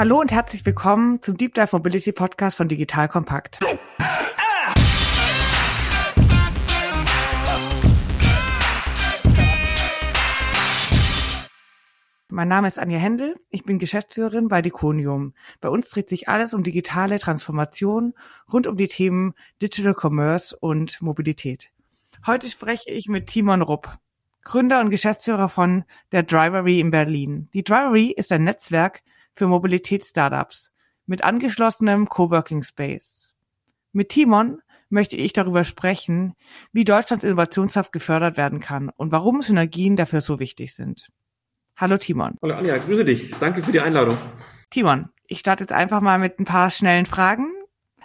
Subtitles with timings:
[0.00, 3.60] Hallo und herzlich willkommen zum Deep Dive Mobility Podcast von Digital Kompakt.
[12.30, 15.34] Mein Name ist Anja Händel, ich bin Geschäftsführerin bei Diconium.
[15.60, 18.14] Bei uns dreht sich alles um digitale Transformation
[18.50, 21.72] rund um die Themen Digital Commerce und Mobilität.
[22.26, 23.98] Heute spreche ich mit Timon Rupp,
[24.44, 27.50] Gründer und Geschäftsführer von der Drivery in Berlin.
[27.52, 29.02] Die Drivery ist ein Netzwerk
[29.34, 30.72] für Mobilitätsstartups
[31.06, 33.34] mit angeschlossenem Coworking Space.
[33.92, 36.34] Mit Timon möchte ich darüber sprechen,
[36.72, 41.10] wie Deutschlands Innovationskraft gefördert werden kann und warum Synergien dafür so wichtig sind.
[41.76, 42.36] Hallo Timon.
[42.42, 43.30] Hallo Anja, grüße dich.
[43.40, 44.16] Danke für die Einladung.
[44.70, 47.46] Timon, ich starte jetzt einfach mal mit ein paar schnellen Fragen.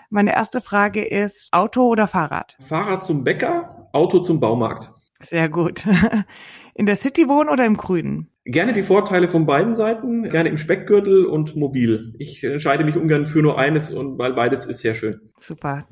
[0.10, 2.56] Meine erste Frage ist Auto oder Fahrrad?
[2.66, 4.92] Fahrrad zum Bäcker, Auto zum Baumarkt.
[5.20, 5.86] Sehr gut.
[6.76, 8.30] In der City wohnen oder im Grünen?
[8.46, 12.14] Gerne die Vorteile von beiden Seiten, gerne im Speckgürtel und mobil.
[12.20, 15.20] Ich entscheide mich ungern für nur eines und weil beides ist sehr schön.
[15.38, 15.84] Super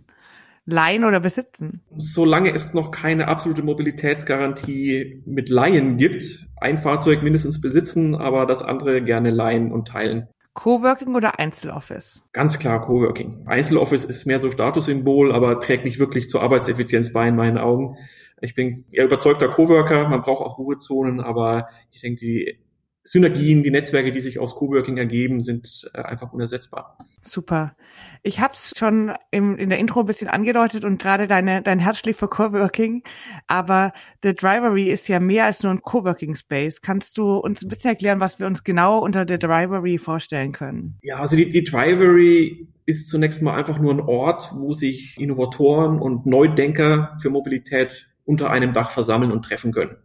[0.66, 1.82] leihen oder besitzen?
[1.98, 8.62] Solange es noch keine absolute Mobilitätsgarantie mit Leihen gibt, ein Fahrzeug mindestens besitzen, aber das
[8.62, 10.28] andere gerne leihen und teilen.
[10.54, 12.23] Coworking oder Einzeloffice?
[12.32, 13.48] Ganz klar Coworking.
[13.48, 17.98] Einzeloffice ist mehr so Statussymbol, aber trägt nicht wirklich zur Arbeitseffizienz bei in meinen Augen.
[18.44, 22.59] Ich bin eher überzeugter Coworker, man braucht auch Ruhezonen, aber ich denke, die
[23.05, 26.97] Synergien, die Netzwerke, die sich aus Coworking ergeben, sind äh, einfach unersetzbar.
[27.21, 27.75] Super.
[28.21, 31.80] Ich habe es schon im, in der Intro ein bisschen angedeutet und gerade deine, dein
[31.80, 33.03] Herz schlägt für Coworking,
[33.47, 33.91] aber
[34.23, 36.81] The Drivery ist ja mehr als nur ein Coworking Space.
[36.81, 40.97] Kannst du uns ein bisschen erklären, was wir uns genau unter The Drivery vorstellen können?
[41.02, 45.99] Ja, also die, die Drivery ist zunächst mal einfach nur ein Ort, wo sich Innovatoren
[45.99, 49.98] und Neudenker für Mobilität unter einem Dach versammeln und treffen können.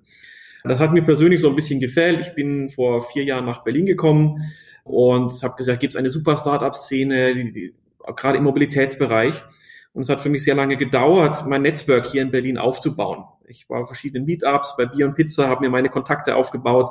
[0.64, 2.20] Das hat mir persönlich so ein bisschen gefällt.
[2.20, 4.52] Ich bin vor vier Jahren nach Berlin gekommen
[4.84, 7.72] und habe gesagt, gibt es eine super Startup-Szene,
[8.16, 9.44] gerade im Mobilitätsbereich.
[9.92, 13.24] Und es hat für mich sehr lange gedauert, mein Netzwerk hier in Berlin aufzubauen.
[13.46, 16.90] Ich war auf verschiedenen Meetups, bei Bier und Pizza, habe mir meine Kontakte aufgebaut.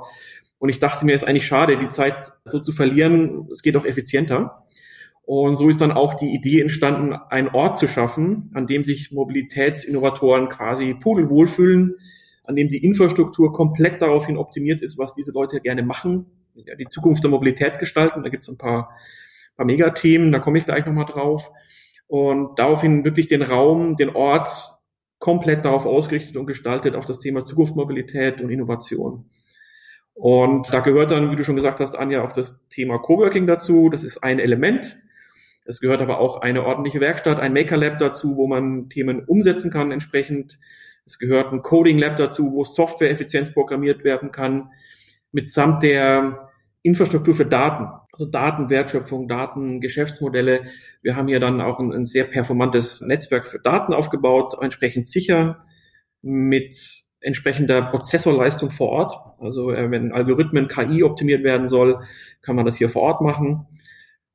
[0.60, 3.48] Und ich dachte mir, es ist eigentlich schade, die Zeit so zu verlieren.
[3.52, 4.66] Es geht doch effizienter.
[5.28, 9.12] Und so ist dann auch die Idee entstanden, einen Ort zu schaffen, an dem sich
[9.12, 11.96] Mobilitätsinnovatoren quasi pudelwohl fühlen,
[12.46, 17.24] an dem die Infrastruktur komplett daraufhin optimiert ist, was diese Leute gerne machen, die Zukunft
[17.24, 18.24] der Mobilität gestalten.
[18.24, 18.96] Da gibt es ein paar,
[19.58, 21.52] paar Megathemen, da komme ich gleich nochmal drauf.
[22.08, 24.48] Und daraufhin wirklich den Raum, den Ort
[25.20, 29.30] komplett darauf ausgerichtet und gestaltet auf das Thema Zukunftsmobilität und Innovation.
[30.14, 33.90] Und da gehört dann, wie du schon gesagt hast, Anja, auch das Thema Coworking dazu.
[33.90, 34.98] Das ist ein Element.
[35.68, 39.70] Es gehört aber auch eine ordentliche Werkstatt, ein Maker Lab dazu, wo man Themen umsetzen
[39.70, 40.60] kann entsprechend.
[41.06, 44.72] Es gehört ein Coding Lab dazu, wo Software effizient programmiert werden kann,
[45.32, 46.50] mitsamt der
[46.84, 50.62] Infrastruktur für Daten, also Datenwertschöpfung, Datengeschäftsmodelle.
[51.02, 55.66] Wir haben hier dann auch ein, ein sehr performantes Netzwerk für Daten aufgebaut, entsprechend sicher
[56.22, 59.42] mit entsprechender Prozessorleistung vor Ort.
[59.42, 62.00] Also äh, wenn Algorithmen KI optimiert werden soll,
[62.42, 63.66] kann man das hier vor Ort machen.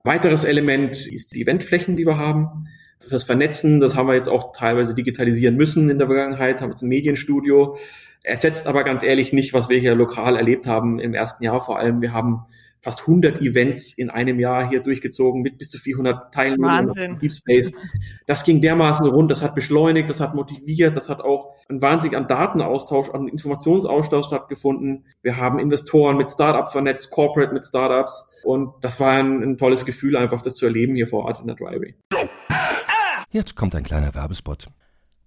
[0.04, 2.66] Weiteres Element ist die Eventflächen, die wir haben
[2.98, 6.82] fürs Vernetzen, das haben wir jetzt auch teilweise digitalisieren müssen in der Vergangenheit, haben jetzt
[6.82, 7.76] ein Medienstudio.
[8.24, 11.60] Ersetzt aber ganz ehrlich nicht, was wir hier lokal erlebt haben im ersten Jahr.
[11.60, 12.46] Vor allem, wir haben
[12.82, 17.19] fast 100 Events in einem Jahr hier durchgezogen mit bis zu 400 Teilnehmern Wahnsinn.
[17.20, 17.72] Deep Space.
[18.26, 22.16] Das ging dermaßen rund, das hat beschleunigt, das hat motiviert, das hat auch ein wahnsinnig
[22.16, 25.06] an Datenaustausch, an Informationsaustausch stattgefunden.
[25.22, 29.84] Wir haben Investoren mit Startups vernetzt, Corporate mit Startups und das war ein, ein tolles
[29.84, 31.94] Gefühl, einfach das zu erleben hier vor Ort in der Driveway.
[33.31, 34.66] Jetzt kommt ein kleiner Werbespot.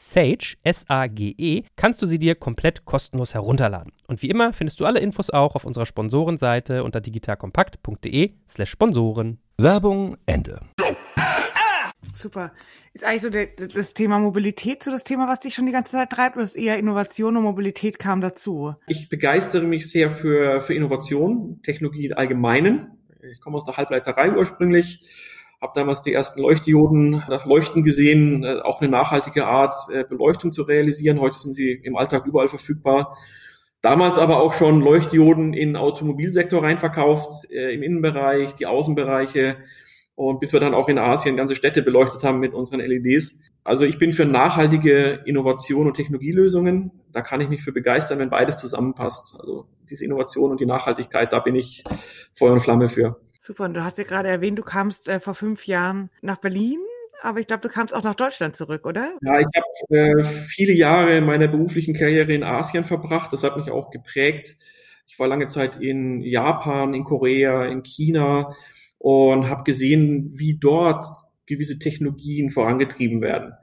[0.00, 3.92] Sage, S-A-G-E, kannst du sie dir komplett kostenlos herunterladen.
[4.06, 9.38] Und wie immer findest du alle Infos auch auf unserer Sponsorenseite unter digitalkompakt.de slash Sponsoren.
[9.58, 10.60] Werbung Ende.
[12.12, 12.52] Super.
[12.92, 15.92] Ist eigentlich so der, das Thema Mobilität so das Thema, was dich schon die ganze
[15.92, 18.76] Zeit treibt, oder ist eher Innovation und Mobilität kam dazu?
[18.86, 22.92] Ich begeistere mich sehr für, für Innovation, Technologie im Allgemeinen.
[23.32, 25.00] Ich komme aus der Halbleiterei ursprünglich,
[25.60, 30.52] habe damals die ersten Leuchtdioden nach Leuchten gesehen, äh, auch eine nachhaltige Art, äh, Beleuchtung
[30.52, 31.20] zu realisieren.
[31.20, 33.16] Heute sind sie im Alltag überall verfügbar.
[33.80, 39.56] Damals aber auch schon Leuchtdioden in Automobilsektor reinverkauft, äh, im Innenbereich, die Außenbereiche
[40.14, 43.38] und bis wir dann auch in Asien ganze Städte beleuchtet haben mit unseren LEDs.
[43.62, 46.90] Also ich bin für nachhaltige Innovation und Technologielösungen.
[47.12, 49.36] Da kann ich mich für begeistern, wenn beides zusammenpasst.
[49.38, 51.84] Also diese Innovation und die Nachhaltigkeit, da bin ich
[52.34, 53.20] Feuer und Flamme für.
[53.48, 56.80] Super, und du hast ja gerade erwähnt, du kamst äh, vor fünf Jahren nach Berlin,
[57.22, 59.14] aber ich glaube, du kamst auch nach Deutschland zurück, oder?
[59.22, 63.32] Ja, ich habe äh, viele Jahre meiner beruflichen Karriere in Asien verbracht.
[63.32, 64.58] Das hat mich auch geprägt.
[65.06, 68.54] Ich war lange Zeit in Japan, in Korea, in China
[68.98, 71.06] und habe gesehen, wie dort
[71.46, 73.54] gewisse Technologien vorangetrieben werden.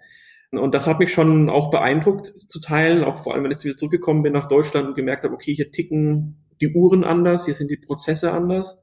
[0.50, 3.78] Und das hat mich schon auch beeindruckt zu teilen, auch vor allem, wenn ich wieder
[3.78, 7.70] zurückgekommen bin nach Deutschland und gemerkt habe, okay, hier ticken die Uhren anders, hier sind
[7.70, 8.82] die Prozesse anders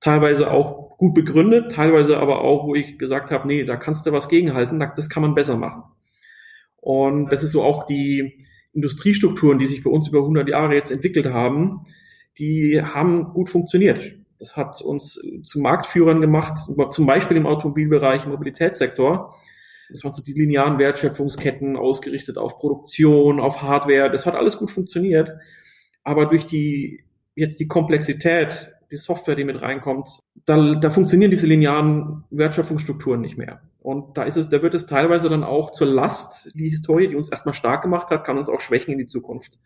[0.00, 4.12] teilweise auch gut begründet, teilweise aber auch, wo ich gesagt habe, nee, da kannst du
[4.12, 5.84] was gegenhalten, das kann man besser machen.
[6.76, 8.38] Und das ist so auch die
[8.72, 11.84] Industriestrukturen, die sich bei uns über 100 Jahre jetzt entwickelt haben,
[12.38, 14.14] die haben gut funktioniert.
[14.38, 16.58] Das hat uns zu Marktführern gemacht,
[16.90, 19.34] zum Beispiel im Automobilbereich, im Mobilitätssektor.
[19.88, 24.10] Das waren so die linearen Wertschöpfungsketten ausgerichtet auf Produktion, auf Hardware.
[24.10, 25.30] Das hat alles gut funktioniert.
[26.04, 27.04] Aber durch die,
[27.34, 30.08] jetzt die Komplexität die Software, die mit reinkommt,
[30.44, 33.60] da, da funktionieren diese linearen Wertschöpfungsstrukturen nicht mehr.
[33.80, 37.16] Und da ist es, da wird es teilweise dann auch zur Last, die Historie, die
[37.16, 39.58] uns erstmal stark gemacht hat, kann uns auch schwächen in die Zukunft.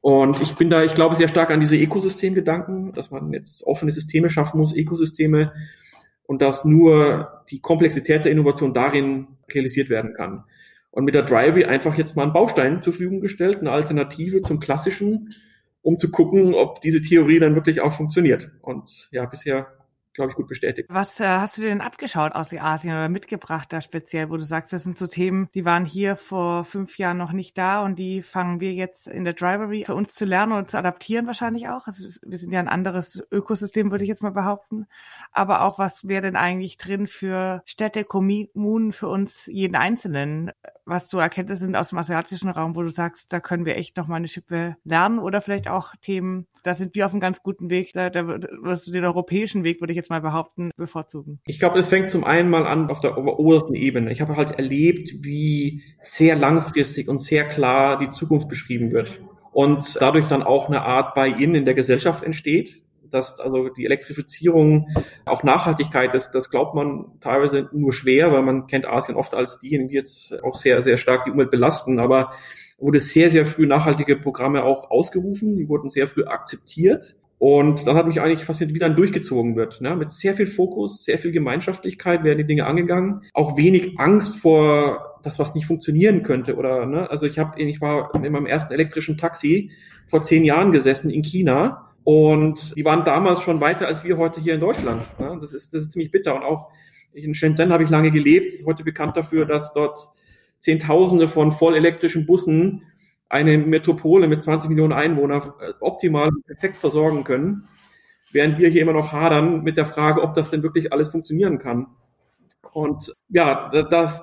[0.00, 3.92] Und ich bin da, ich glaube sehr stark an diese Ökosystemgedanken, dass man jetzt offene
[3.92, 5.52] Systeme schaffen muss, Ökosysteme,
[6.24, 10.44] und dass nur die Komplexität der Innovation darin realisiert werden kann.
[10.90, 14.60] Und mit der Drivey einfach jetzt mal einen Baustein zur Verfügung gestellt, eine Alternative zum
[14.60, 15.34] klassischen
[15.82, 18.50] um zu gucken, ob diese Theorie dann wirklich auch funktioniert.
[18.62, 19.66] Und ja, bisher
[20.14, 20.88] glaube ich, gut bestätigt.
[20.90, 24.72] Was äh, hast du denn abgeschaut aus Asien oder mitgebracht da speziell, wo du sagst,
[24.72, 28.22] das sind so Themen, die waren hier vor fünf Jahren noch nicht da und die
[28.22, 31.86] fangen wir jetzt in der Drivery für uns zu lernen und zu adaptieren wahrscheinlich auch.
[31.86, 34.86] Also wir sind ja ein anderes Ökosystem, würde ich jetzt mal behaupten.
[35.32, 40.52] Aber auch, was wäre denn eigentlich drin für Städte, Kommunen, für uns jeden Einzelnen?
[40.84, 43.96] Was so Erkenntnisse sind aus dem asiatischen Raum, wo du sagst, da können wir echt
[43.96, 47.42] noch mal eine Schippe lernen oder vielleicht auch Themen, da sind wir auf einem ganz
[47.42, 51.40] guten Weg, da, da wirst du den europäischen Weg, würde ich jetzt mal behaupten, bevorzugen?
[51.46, 54.12] Ich glaube, es fängt zum einen mal an auf der obersten Ebene.
[54.12, 59.20] Ich habe halt erlebt, wie sehr langfristig und sehr klar die Zukunft beschrieben wird.
[59.52, 62.82] Und dadurch dann auch eine Art Buy-in in der Gesellschaft entsteht
[63.12, 64.88] dass also die Elektrifizierung,
[65.24, 69.60] auch Nachhaltigkeit, das, das glaubt man teilweise nur schwer, weil man kennt Asien oft als
[69.60, 71.98] diejenigen, die jetzt auch sehr, sehr stark die Umwelt belasten.
[71.98, 72.32] Aber
[72.78, 77.16] wurde sehr, sehr früh nachhaltige Programme auch ausgerufen, die wurden sehr früh akzeptiert.
[77.42, 79.80] Und dann hat mich eigentlich fasziniert, wie dann durchgezogen wird.
[79.80, 79.96] Ne?
[79.96, 83.22] Mit sehr viel Fokus, sehr viel Gemeinschaftlichkeit werden die Dinge angegangen.
[83.32, 86.54] Auch wenig Angst vor das, was nicht funktionieren könnte.
[86.54, 87.10] Oder ne?
[87.10, 89.72] also ich habe, ich war in meinem ersten elektrischen Taxi
[90.06, 94.40] vor zehn Jahren gesessen in China und die waren damals schon weiter als wir heute
[94.40, 95.02] hier in Deutschland.
[95.18, 95.36] Ne?
[95.40, 96.36] Das ist das ist ziemlich bitter.
[96.36, 96.70] Und auch
[97.12, 98.54] in Shenzhen habe ich lange gelebt.
[98.54, 99.98] Ist heute bekannt dafür, dass dort
[100.60, 102.84] Zehntausende von vollelektrischen Bussen
[103.32, 107.66] eine Metropole mit 20 Millionen Einwohnern äh, optimal und perfekt versorgen können,
[108.30, 111.58] während wir hier immer noch hadern mit der Frage, ob das denn wirklich alles funktionieren
[111.58, 111.86] kann.
[112.72, 114.22] Und ja, das,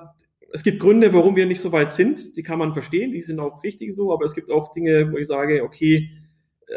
[0.52, 2.36] es gibt Gründe, warum wir nicht so weit sind.
[2.36, 5.16] Die kann man verstehen, die sind auch richtig so, aber es gibt auch Dinge, wo
[5.16, 6.10] ich sage, okay,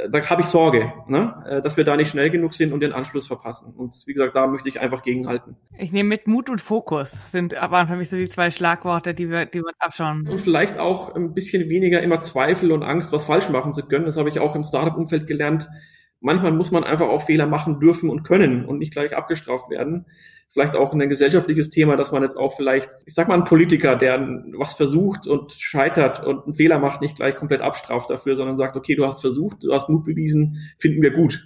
[0.10, 1.44] da habe ich Sorge, ne?
[1.48, 3.74] Äh, dass wir da nicht schnell genug sind und den Anschluss verpassen.
[3.76, 5.56] Und wie gesagt, da möchte ich einfach gegenhalten.
[5.78, 9.30] Ich nehme mit Mut und Fokus sind aber für mich so die zwei Schlagworte, die
[9.30, 10.28] wir, die wir abschauen.
[10.28, 14.06] Und vielleicht auch ein bisschen weniger immer Zweifel und Angst, was falsch machen zu können.
[14.06, 15.70] Das habe ich auch im Startup-Umfeld gelernt.
[16.20, 20.06] Manchmal muss man einfach auch Fehler machen dürfen und können und nicht gleich abgestraft werden
[20.54, 23.96] vielleicht auch ein gesellschaftliches Thema, dass man jetzt auch vielleicht, ich sag mal, ein Politiker,
[23.96, 24.20] der
[24.56, 28.78] was versucht und scheitert und einen Fehler macht, nicht gleich komplett abstraft dafür, sondern sagt,
[28.78, 31.44] okay, du hast versucht, du hast Mut bewiesen, finden wir gut.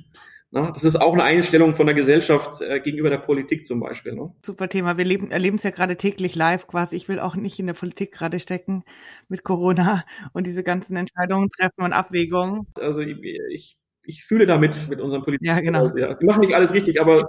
[0.52, 4.14] Na, das ist auch eine Einstellung von der Gesellschaft äh, gegenüber der Politik zum Beispiel.
[4.14, 4.34] Ne?
[4.46, 4.98] Super Thema.
[4.98, 6.96] Wir leben, erleben es ja gerade täglich live quasi.
[6.96, 8.84] Ich will auch nicht in der Politik gerade stecken
[9.28, 12.66] mit Corona und diese ganzen Entscheidungen treffen und Abwägungen.
[12.80, 13.18] Also ich,
[13.52, 15.56] ich, ich fühle damit mit unseren Politikern.
[15.56, 15.98] Ja, genau.
[15.98, 17.26] Ja, sie machen nicht alles richtig, aber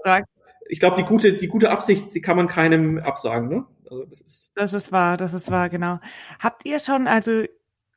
[0.68, 3.48] ich glaube, die gute, die gute Absicht, die kann man keinem absagen.
[3.48, 3.64] Ne?
[3.90, 5.98] Also das ist das ist wahr, das ist wahr, genau.
[6.38, 7.44] Habt ihr schon, also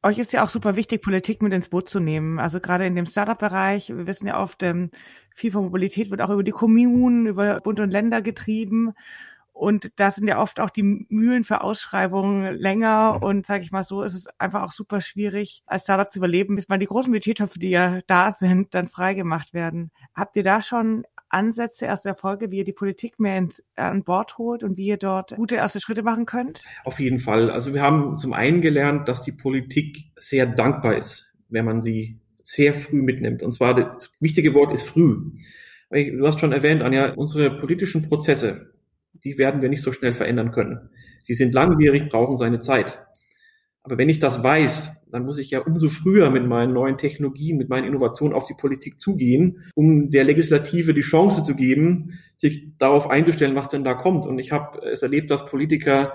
[0.04, 2.40] euch ist ja auch super wichtig, Politik mit ins Boot zu nehmen.
[2.40, 4.90] Also gerade in dem Startup-Bereich, wir wissen ja oft, ähm,
[5.36, 8.94] viel von Mobilität wird auch über die Kommunen, über Bund und Länder getrieben.
[9.54, 13.84] Und da sind ja oft auch die Mühlen für Ausschreibungen länger und sage ich mal
[13.84, 17.12] so, ist es einfach auch super schwierig, als Startup zu überleben, bis mal die großen
[17.12, 19.92] Budgettöpfe, die ja da sind, dann freigemacht werden.
[20.16, 24.38] Habt ihr da schon Ansätze erste Erfolge, wie ihr die Politik mehr ins, an Bord
[24.38, 26.62] holt und wie ihr dort gute erste Schritte machen könnt?
[26.84, 27.50] Auf jeden Fall.
[27.50, 32.20] Also wir haben zum einen gelernt, dass die Politik sehr dankbar ist, wenn man sie
[32.44, 33.44] sehr früh mitnimmt.
[33.44, 35.32] Und zwar das wichtige Wort ist früh.
[35.90, 38.74] Du hast schon erwähnt, Anja, unsere politischen Prozesse,
[39.24, 40.90] die werden wir nicht so schnell verändern können.
[41.28, 43.02] Die sind langwierig, brauchen seine Zeit.
[43.84, 47.58] Aber wenn ich das weiß, dann muss ich ja umso früher mit meinen neuen Technologien,
[47.58, 52.68] mit meinen Innovationen auf die Politik zugehen, um der Legislative die Chance zu geben, sich
[52.78, 54.26] darauf einzustellen, was denn da kommt.
[54.26, 56.14] Und ich habe es erlebt, dass Politiker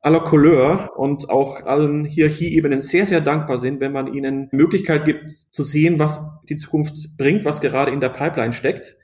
[0.00, 5.32] aller Couleur und auch allen Hierarchieebenen sehr, sehr dankbar sind, wenn man ihnen Möglichkeit gibt
[5.50, 8.96] zu sehen, was die Zukunft bringt, was gerade in der Pipeline steckt,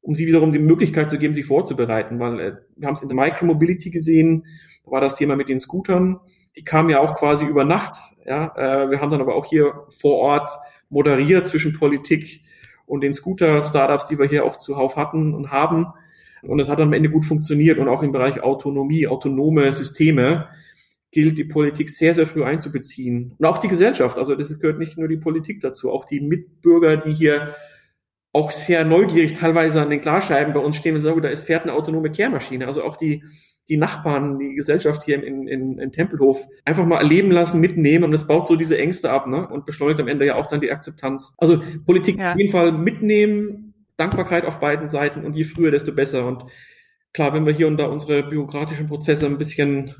[0.00, 2.18] um sie wiederum die Möglichkeit zu geben, sich vorzubereiten.
[2.18, 4.46] Weil äh, wir haben es in der Micromobility gesehen,
[4.84, 6.20] war das Thema mit den Scootern
[6.56, 7.96] die kam ja auch quasi über Nacht.
[8.24, 10.50] Ja, äh, wir haben dann aber auch hier vor Ort
[10.88, 12.42] moderiert zwischen Politik
[12.86, 15.86] und den Scooter-Startups, die wir hier auch zuhauf hatten und haben.
[16.42, 17.78] Und es hat am Ende gut funktioniert.
[17.78, 20.48] Und auch im Bereich Autonomie, autonome Systeme
[21.12, 23.34] gilt die Politik sehr, sehr früh einzubeziehen.
[23.38, 24.18] Und auch die Gesellschaft.
[24.18, 27.54] Also das gehört nicht nur die Politik dazu, auch die Mitbürger, die hier
[28.32, 31.64] auch sehr neugierig teilweise an den Klarscheiben bei uns stehen und sagen, da ist fährt
[31.64, 32.66] eine autonome Kehrmaschine.
[32.66, 33.24] Also auch die
[33.70, 38.10] die Nachbarn, die Gesellschaft hier in, in, in Tempelhof einfach mal erleben lassen, mitnehmen und
[38.10, 39.48] das baut so diese Ängste ab ne?
[39.48, 41.32] und beschleunigt am Ende ja auch dann die Akzeptanz.
[41.38, 42.32] Also Politik ja.
[42.32, 46.26] auf jeden Fall mitnehmen, Dankbarkeit auf beiden Seiten und je früher, desto besser.
[46.26, 46.44] Und
[47.12, 49.94] klar, wenn wir hier und da unsere bürokratischen Prozesse ein bisschen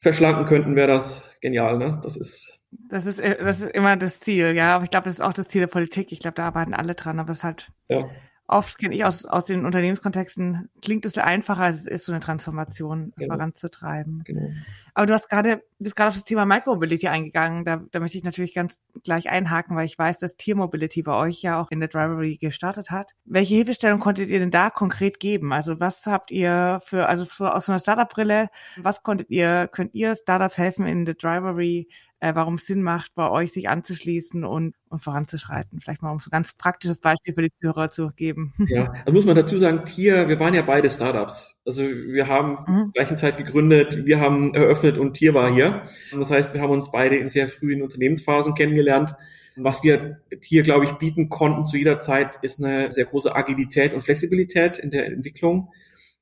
[0.00, 1.78] verschlanken könnten, wäre das genial.
[1.78, 2.00] Ne?
[2.02, 4.74] Das ist das ist, das ist immer das Ziel, ja.
[4.74, 6.12] Aber ich glaube, das ist auch das Ziel der Politik.
[6.12, 8.10] Ich glaube, da arbeiten alle dran, aber es ist halt ja
[8.48, 12.20] oft kenne ich aus, aus den Unternehmenskontexten, klingt es einfacher, als es ist, so eine
[12.20, 13.34] Transformation genau.
[13.34, 14.22] voranzutreiben.
[14.24, 14.48] Genau.
[14.94, 17.64] Aber du hast gerade, bist gerade auf das Thema Micromobility eingegangen.
[17.64, 21.42] Da, da möchte ich natürlich ganz gleich einhaken, weil ich weiß, dass Tiermobility bei euch
[21.42, 23.12] ja auch in der Drivery gestartet hat.
[23.26, 25.52] Welche Hilfestellung konntet ihr denn da konkret geben?
[25.52, 29.94] Also was habt ihr für, also für, aus so einer Startup-Brille, was konntet ihr, könnt
[29.94, 31.88] ihr Startups helfen in der Drivery
[32.20, 35.80] äh, warum es Sinn macht, bei euch sich anzuschließen und, und voranzuschreiten.
[35.80, 38.54] Vielleicht mal um so ein ganz praktisches Beispiel für die Zuhörer zu geben.
[38.68, 41.54] Ja, also muss man dazu sagen, Tier, wir waren ja beide Startups.
[41.64, 42.92] Also wir haben mhm.
[42.92, 45.82] gleichen Zeit gegründet, wir haben eröffnet und Tier war hier.
[46.12, 49.14] Das heißt, wir haben uns beide in sehr frühen Unternehmensphasen kennengelernt.
[49.56, 53.92] Was wir Tier, glaube ich, bieten konnten zu jeder Zeit, ist eine sehr große Agilität
[53.92, 55.70] und Flexibilität in der Entwicklung.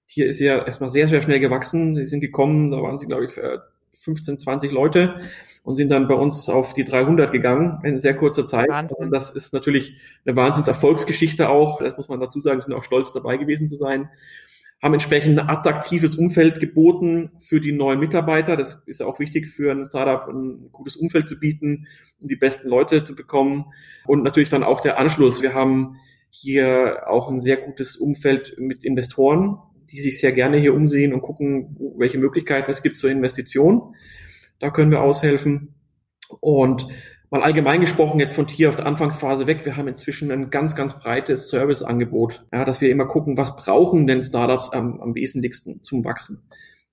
[0.08, 1.94] Tier ist ja erstmal sehr, sehr schnell gewachsen.
[1.94, 3.36] Sie sind gekommen, da waren sie, glaube ich,
[4.06, 5.20] 15, 20 Leute
[5.64, 8.68] und sind dann bei uns auf die 300 gegangen in sehr kurzer Zeit.
[8.68, 9.10] Wahnsinn.
[9.10, 11.80] Das ist natürlich eine Wahnsinnserfolgsgeschichte auch.
[11.80, 14.08] Das muss man dazu sagen, wir sind auch stolz dabei gewesen zu sein.
[14.80, 18.56] Haben entsprechend ein attraktives Umfeld geboten für die neuen Mitarbeiter.
[18.56, 21.88] Das ist ja auch wichtig für ein Startup, ein gutes Umfeld zu bieten,
[22.20, 23.64] um die besten Leute zu bekommen.
[24.06, 25.42] Und natürlich dann auch der Anschluss.
[25.42, 25.96] Wir haben
[26.30, 29.58] hier auch ein sehr gutes Umfeld mit Investoren,
[29.90, 33.94] die sich sehr gerne hier umsehen und gucken, welche Möglichkeiten es gibt zur Investition.
[34.58, 35.74] Da können wir aushelfen.
[36.40, 36.88] Und
[37.30, 40.74] mal allgemein gesprochen, jetzt von hier auf der Anfangsphase weg, wir haben inzwischen ein ganz,
[40.74, 45.82] ganz breites Serviceangebot, ja, dass wir immer gucken, was brauchen denn Startups am, am wesentlichsten
[45.82, 46.42] zum Wachsen.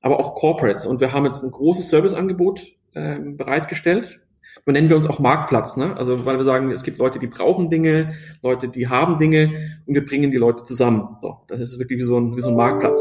[0.02, 0.86] Aber auch Corporates.
[0.86, 2.62] Und wir haben jetzt ein großes Serviceangebot
[2.94, 4.20] äh, bereitgestellt.
[4.66, 5.98] Und nennen wir uns auch Marktplatz, ne?
[5.98, 9.94] Also weil wir sagen, es gibt Leute, die brauchen Dinge, Leute, die haben Dinge und
[9.94, 11.18] wir bringen die Leute zusammen.
[11.20, 13.00] So, das ist wirklich wie so ein, wie so ein Marktplatz.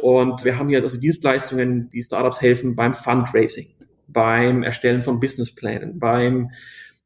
[0.00, 3.68] Und wir haben hier also Dienstleistungen, die Startups helfen beim Fundraising
[4.08, 6.50] beim Erstellen von Businessplänen, beim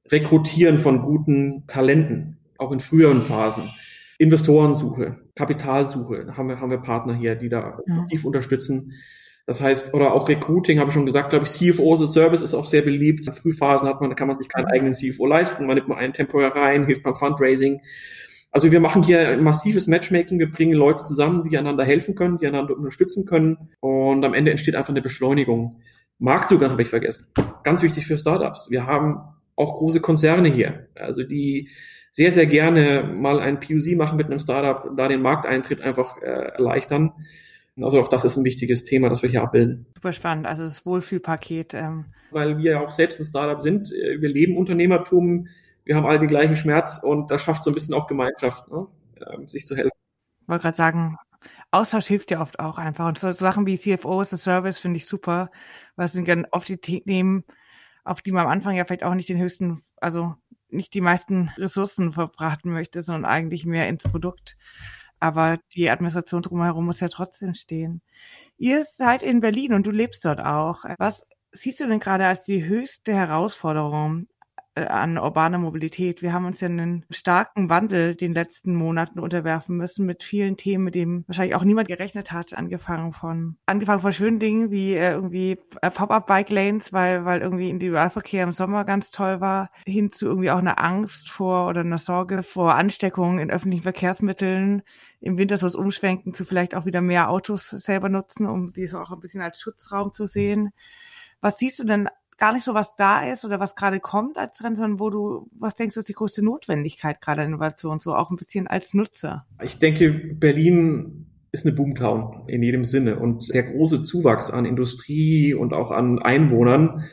[0.07, 3.71] Rekrutieren von guten Talenten, auch in früheren Phasen.
[4.19, 8.27] Investorensuche, Kapitalsuche, da haben wir, haben wir Partner hier, die da aktiv ja.
[8.27, 8.93] unterstützen.
[9.47, 12.42] Das heißt, oder auch Recruiting, habe ich schon gesagt, glaube ich, CFO as a Service
[12.42, 13.26] ist auch sehr beliebt.
[13.26, 15.66] In Frühphasen hat man, kann man sich keinen eigenen CFO leisten.
[15.66, 17.80] Man nimmt mal einen temporär rein, hilft beim Fundraising.
[18.52, 20.38] Also wir machen hier ein massives Matchmaking.
[20.38, 23.70] Wir bringen Leute zusammen, die einander helfen können, die einander unterstützen können.
[23.80, 25.80] Und am Ende entsteht einfach eine Beschleunigung.
[26.18, 27.26] Marktzugang habe ich vergessen.
[27.62, 28.70] Ganz wichtig für Startups.
[28.70, 29.20] Wir haben
[29.56, 31.68] auch große Konzerne hier, also die
[32.11, 36.26] sehr, sehr gerne mal ein POC machen mit einem Startup, da den Markteintritt einfach äh,
[36.26, 37.12] erleichtern.
[37.84, 39.87] Also auch das ist ein wichtiges Thema, das wir hier abbilden.
[39.94, 41.75] Super spannend, also das Wohlfühlpaket.
[41.75, 42.06] Ähm.
[42.30, 45.49] Weil wir ja auch selbst ein Startup sind, äh, wir leben Unternehmertum,
[45.84, 48.87] wir haben alle den gleichen Schmerz und das schafft so ein bisschen auch Gemeinschaft, ne?
[49.32, 49.90] Ähm, sich zu helfen.
[50.42, 51.16] Ich wollte gerade sagen,
[51.70, 53.06] Austausch hilft ja oft auch einfach.
[53.06, 55.50] Und so Sachen wie CFO as a Service finde ich super,
[55.96, 57.44] weil es sind dann oft die Themen,
[58.04, 60.34] auf die man am Anfang ja vielleicht auch nicht den höchsten, also
[60.68, 64.56] nicht die meisten Ressourcen verbraten möchte, sondern eigentlich mehr ins Produkt.
[65.21, 68.03] Aber die Administration drumherum muss ja trotzdem stehen.
[68.59, 70.85] Ihr seid in Berlin und du lebst dort auch.
[70.99, 74.27] Was siehst du denn gerade als die höchste Herausforderung
[74.88, 76.22] an urbane Mobilität.
[76.22, 80.84] Wir haben uns ja einen starken Wandel den letzten Monaten unterwerfen müssen mit vielen Themen,
[80.84, 85.12] mit denen wahrscheinlich auch niemand gerechnet hat, angefangen von angefangen von schönen Dingen wie äh,
[85.12, 90.12] irgendwie äh, Pop-up Bike Lanes, weil weil irgendwie Individualverkehr im Sommer ganz toll war, hin
[90.12, 94.82] zu irgendwie auch einer Angst vor oder einer Sorge vor Ansteckungen in öffentlichen Verkehrsmitteln,
[95.20, 98.87] im Winter so das Umschwenken zu vielleicht auch wieder mehr Autos selber nutzen, um die
[98.87, 100.70] so auch ein bisschen als Schutzraum zu sehen.
[101.40, 102.08] Was siehst du denn
[102.40, 105.49] gar nicht so, was da ist oder was gerade kommt als Trend, sondern wo du,
[105.52, 108.94] was denkst du, ist die größte Notwendigkeit gerade an Innovation, so auch ein bisschen als
[108.94, 109.47] Nutzer?
[109.62, 115.54] Ich denke, Berlin ist eine Boomtown in jedem Sinne und der große Zuwachs an Industrie
[115.54, 117.04] und auch an Einwohnern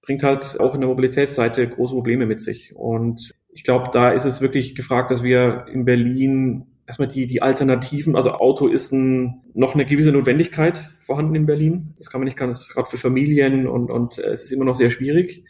[0.00, 2.74] bringt halt auch in der Mobilitätsseite große Probleme mit sich.
[2.74, 7.42] Und ich glaube, da ist es wirklich gefragt, dass wir in Berlin erstmal die, die
[7.42, 11.94] Alternativen, also Auto ist ein, noch eine gewisse Notwendigkeit vorhanden in Berlin.
[11.96, 14.74] Das kann man nicht ganz, gerade für Familien und, und äh, es ist immer noch
[14.74, 15.44] sehr schwierig.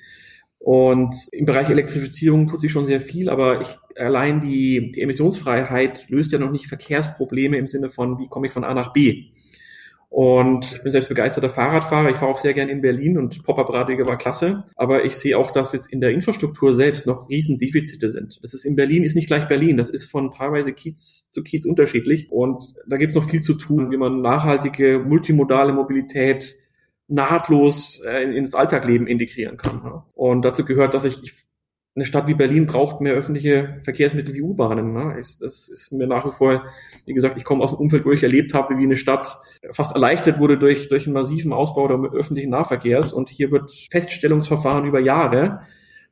[0.59, 6.09] Und im Bereich Elektrifizierung tut sich schon sehr viel, aber ich, allein die, die Emissionsfreiheit
[6.09, 9.31] löst ja noch nicht Verkehrsprobleme im Sinne von, wie komme ich von A nach B.
[10.13, 12.11] Und ich bin selbst begeisterter Fahrradfahrer.
[12.11, 14.65] Ich fahre auch sehr gern in Berlin und Pop-Up-Radwege war klasse.
[14.77, 18.39] Aber ich sehe auch, dass jetzt in der Infrastruktur selbst noch Riesendefizite sind.
[18.43, 19.79] Das ist in Berlin, ist nicht gleich Berlin.
[19.79, 22.31] Das ist von teilweise Kiez zu Kiez unterschiedlich.
[22.31, 26.57] Und da gibt es noch viel zu tun, wie man nachhaltige, multimodale Mobilität
[27.09, 30.03] nahtlos äh, ins Alltagleben integrieren kann.
[30.13, 31.33] Und dazu gehört, dass ich, ich
[31.95, 34.95] eine Stadt wie Berlin braucht mehr öffentliche Verkehrsmittel wie U-Bahnen.
[34.95, 35.17] Ne?
[35.19, 36.65] Das ist mir nach wie vor,
[37.05, 39.39] wie gesagt, ich komme aus einem Umfeld, wo ich erlebt habe, wie eine Stadt
[39.73, 43.13] fast erleichtert wurde durch, durch einen massiven Ausbau der öffentlichen Nahverkehrs.
[43.13, 45.61] Und hier wird Feststellungsverfahren über Jahre.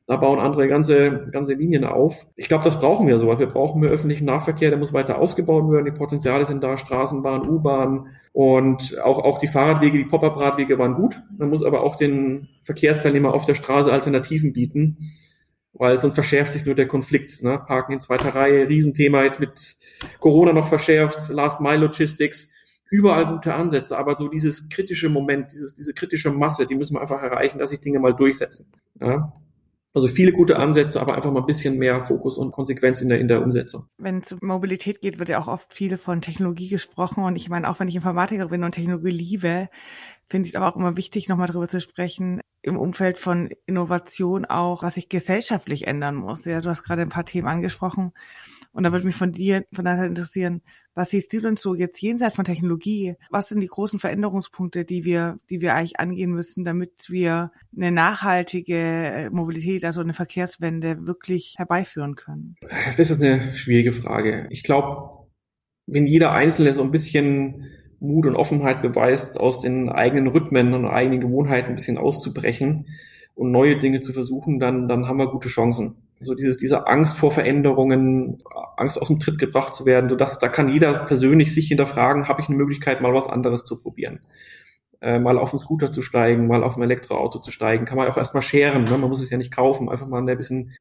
[0.06, 2.26] Da bauen andere ganze, ganze Linien auf.
[2.36, 3.38] Ich glaube, das brauchen wir sowas.
[3.38, 5.86] Wir brauchen mehr öffentlichen Nahverkehr, der muss weiter ausgebaut werden.
[5.86, 11.22] Die Potenziale sind da, Straßenbahn, U-Bahn und auch, auch die Fahrradwege, die Pop-up-Radwege waren gut.
[11.38, 14.98] Man muss aber auch den Verkehrsteilnehmer auf der Straße Alternativen bieten
[15.80, 17.42] weil sonst verschärft sich nur der Konflikt.
[17.42, 17.58] Ne?
[17.66, 19.78] Parken in zweiter Reihe, Riesenthema jetzt mit
[20.18, 22.50] Corona noch verschärft, Last Mile Logistics,
[22.90, 27.00] überall gute Ansätze, aber so dieses kritische Moment, dieses, diese kritische Masse, die müssen wir
[27.00, 28.70] einfach erreichen, dass sich Dinge mal durchsetzen.
[29.00, 29.32] Ja?
[29.92, 33.18] Also viele gute Ansätze, aber einfach mal ein bisschen mehr Fokus und Konsequenz in der,
[33.18, 33.86] in der Umsetzung.
[33.98, 37.24] Wenn es um Mobilität geht, wird ja auch oft viel von Technologie gesprochen.
[37.24, 39.68] Und ich meine, auch wenn ich Informatiker bin und Technologie liebe,
[40.26, 44.44] finde ich es aber auch immer wichtig, nochmal darüber zu sprechen, im Umfeld von Innovation
[44.44, 46.44] auch, was sich gesellschaftlich ändern muss.
[46.44, 48.12] Ja, du hast gerade ein paar Themen angesprochen.
[48.72, 50.62] Und da würde mich von dir, von daher interessieren,
[50.94, 53.14] was siehst du denn so jetzt jenseits von Technologie?
[53.30, 57.92] Was sind die großen Veränderungspunkte, die wir, die wir eigentlich angehen müssen, damit wir eine
[57.92, 62.56] nachhaltige äh, Mobilität, also eine Verkehrswende wirklich herbeiführen können?
[62.96, 64.46] Das ist eine schwierige Frage.
[64.50, 65.28] Ich glaube,
[65.86, 67.66] wenn jeder Einzelne so ein bisschen
[68.00, 72.86] Mut und Offenheit beweist, aus den eigenen Rhythmen und eigenen Gewohnheiten ein bisschen auszubrechen
[73.34, 75.96] und neue Dinge zu versuchen, dann, dann haben wir gute Chancen.
[76.22, 78.42] So dieses, diese Angst vor Veränderungen,
[78.76, 82.28] Angst aus dem Tritt gebracht zu werden, so dass da kann jeder persönlich sich hinterfragen,
[82.28, 84.20] habe ich eine Möglichkeit, mal was anderes zu probieren.
[85.00, 88.06] Äh, mal auf einen Scooter zu steigen, mal auf ein Elektroauto zu steigen, kann man
[88.06, 88.98] auch erstmal scheren, ne?
[88.98, 90.72] man muss es ja nicht kaufen, einfach mal ein bisschen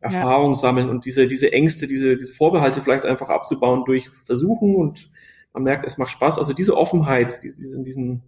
[0.00, 0.58] Erfahrung ja.
[0.58, 5.10] sammeln und diese, diese Ängste, diese, diese Vorbehalte vielleicht einfach abzubauen durch Versuchen und
[5.54, 6.38] man merkt, es macht Spaß.
[6.38, 8.22] Also diese Offenheit, diesen, diesen,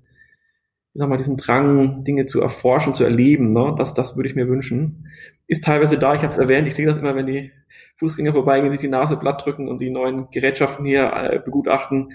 [0.96, 4.35] ich sag mal, diesen Drang, Dinge zu erforschen, zu erleben, ne, das, das würde ich
[4.35, 5.09] mir wünschen.
[5.46, 7.52] Ist teilweise da, ich habe es erwähnt, ich sehe das immer, wenn die
[7.96, 12.12] Fußgänger vorbeigehen, sich die Nase platt drücken und die neuen Gerätschaften hier äh, begutachten.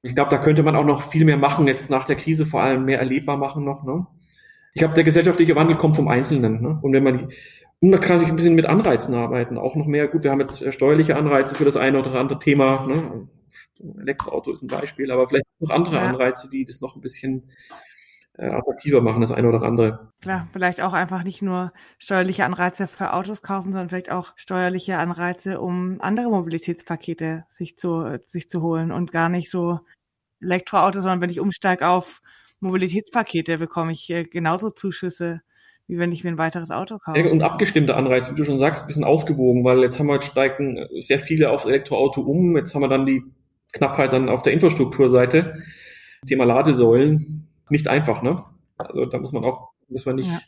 [0.00, 2.62] Ich glaube, da könnte man auch noch viel mehr machen, jetzt nach der Krise vor
[2.62, 3.84] allem mehr erlebbar machen noch.
[3.84, 4.06] Ne?
[4.72, 6.62] Ich glaube, der gesellschaftliche Wandel kommt vom Einzelnen.
[6.62, 6.78] Ne?
[6.80, 7.34] Und wenn man die,
[7.80, 10.08] und da kann ich ein bisschen mit Anreizen arbeiten, auch noch mehr.
[10.08, 12.86] Gut, wir haben jetzt äh, steuerliche Anreize für das eine oder andere Thema.
[12.86, 13.28] Ne?
[14.00, 16.00] Elektroauto ist ein Beispiel, aber vielleicht noch andere.
[16.00, 17.50] Anreize, die das noch ein bisschen
[18.36, 20.12] äh, attraktiver machen, das eine oder andere.
[20.20, 24.98] Klar, vielleicht auch einfach nicht nur steuerliche Anreize für Autos kaufen, sondern vielleicht auch steuerliche
[24.98, 29.80] Anreize, um andere Mobilitätspakete sich zu, sich zu holen und gar nicht so
[30.40, 32.20] Elektroautos, sondern wenn ich umsteige auf
[32.60, 35.42] Mobilitätspakete, bekomme ich äh, genauso Zuschüsse
[35.86, 37.18] wie wenn ich mir ein weiteres Auto kaufe.
[37.18, 40.14] Ja, und abgestimmte Anreize, wie du schon sagst, ein bisschen ausgewogen, weil jetzt haben wir
[40.14, 43.22] jetzt steigen sehr viele aufs Elektroauto um, jetzt haben wir dann die
[43.72, 45.58] Knappheit dann auf der Infrastrukturseite.
[46.26, 48.44] Thema Ladesäulen, nicht einfach, ne?
[48.78, 50.40] Also da muss man auch, muss man nicht ja.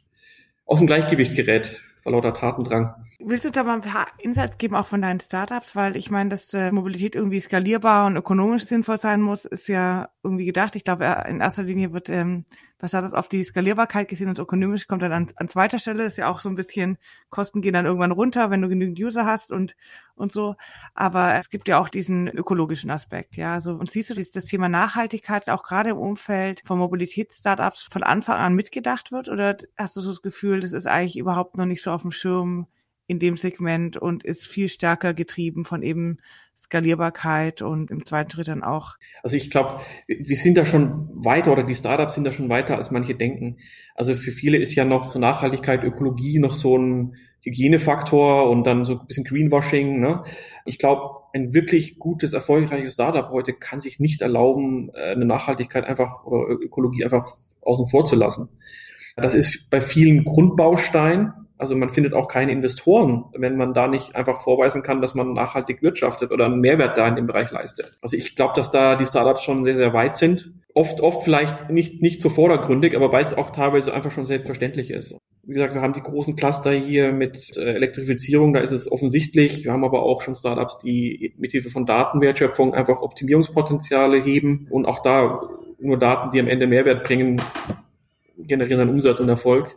[0.66, 3.06] aus dem Gleichgewicht gerät vor lauter Tatendrang.
[3.18, 5.74] Willst du da mal ein paar Insights geben, auch von deinen Startups?
[5.74, 10.10] Weil ich meine, dass äh, Mobilität irgendwie skalierbar und ökonomisch sinnvoll sein muss, ist ja
[10.22, 10.76] irgendwie gedacht.
[10.76, 12.44] Ich glaube, in erster Linie wird ähm,
[12.78, 16.04] was hat das auf die Skalierbarkeit gesehen und ökonomisch kommt dann an, an zweiter Stelle.
[16.04, 16.98] Ist ja auch so ein bisschen,
[17.30, 19.74] Kosten gehen dann irgendwann runter, wenn du genügend User hast und,
[20.14, 20.56] und so.
[20.94, 23.60] Aber es gibt ja auch diesen ökologischen Aspekt, ja.
[23.60, 28.02] So, und siehst du, dass das Thema Nachhaltigkeit auch gerade im Umfeld von Mobilitätsstartups von
[28.02, 29.28] Anfang an mitgedacht wird?
[29.28, 32.10] Oder hast du so das Gefühl, das ist eigentlich überhaupt noch nicht so auf dem
[32.10, 32.66] Schirm
[33.06, 36.18] in dem Segment und ist viel stärker getrieben von eben
[36.56, 38.96] Skalierbarkeit und im zweiten Schritt dann auch.
[39.22, 42.76] Also ich glaube, wir sind da schon weiter oder die Startups sind da schon weiter,
[42.76, 43.58] als manche denken.
[43.94, 48.84] Also für viele ist ja noch so Nachhaltigkeit, Ökologie noch so ein Hygienefaktor und dann
[48.84, 50.00] so ein bisschen Greenwashing.
[50.00, 50.24] Ne?
[50.64, 55.84] Ich glaube, ein wirklich gutes, erfolgreiches Startup heute kann sich nicht erlauben, äh, eine Nachhaltigkeit
[55.84, 58.48] einfach oder Ökologie einfach außen vor zu lassen.
[59.16, 64.14] Das ist bei vielen Grundbausteinen also man findet auch keine Investoren, wenn man da nicht
[64.14, 67.92] einfach vorweisen kann, dass man nachhaltig wirtschaftet oder einen Mehrwert da in dem Bereich leistet.
[68.02, 70.52] Also ich glaube, dass da die Startups schon sehr, sehr weit sind.
[70.74, 74.90] Oft, oft vielleicht nicht, nicht so vordergründig, aber weil es auch teilweise einfach schon selbstverständlich
[74.90, 75.16] ist.
[75.44, 79.64] Wie gesagt, wir haben die großen Cluster hier mit äh, Elektrifizierung, da ist es offensichtlich.
[79.64, 85.00] Wir haben aber auch schon Startups, die mithilfe von Datenwertschöpfung einfach Optimierungspotenziale heben und auch
[85.02, 87.40] da nur Daten, die am Ende Mehrwert bringen,
[88.36, 89.76] generieren dann Umsatz und Erfolg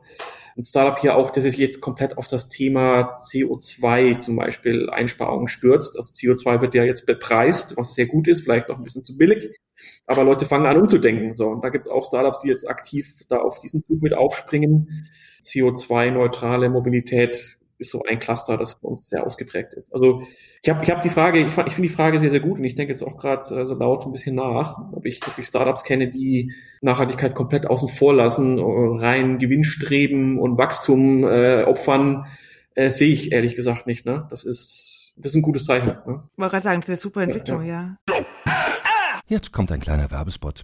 [0.59, 5.47] ein Startup hier auch, das sich jetzt komplett auf das Thema CO2 zum Beispiel Einsparungen
[5.47, 5.97] stürzt.
[5.97, 9.17] Also CO2 wird ja jetzt bepreist, was sehr gut ist, vielleicht auch ein bisschen zu
[9.17, 9.57] billig.
[10.05, 11.33] Aber Leute fangen an umzudenken.
[11.33, 14.13] So, und da gibt es auch Startups, die jetzt aktiv da auf diesen Zug mit
[14.13, 15.07] aufspringen.
[15.41, 19.93] CO2-neutrale Mobilität ist so ein Cluster, das für uns sehr ausgeprägt ist.
[19.93, 20.23] Also
[20.61, 22.63] ich habe ich hab die Frage, ich, ich finde die Frage sehr, sehr gut und
[22.63, 25.47] ich denke jetzt auch gerade äh, so laut ein bisschen nach, ob ich, ob ich
[25.47, 32.25] Startups kenne, die Nachhaltigkeit komplett außen vor lassen, äh, rein Gewinnstreben und Wachstum äh, opfern,
[32.75, 34.05] äh, sehe ich ehrlich gesagt nicht.
[34.05, 34.27] Ne?
[34.29, 34.89] Das ist
[35.21, 35.87] das ist ein gutes Zeichen.
[35.87, 35.97] Ne?
[35.97, 37.97] Ich wollte gerade sagen, das ist eine super Entwicklung, ja.
[38.09, 38.15] ja.
[39.27, 40.63] Jetzt kommt ein kleiner Werbespot.